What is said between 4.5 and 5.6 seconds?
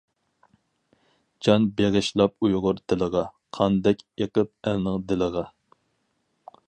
ئەلنىڭ دىلىغا.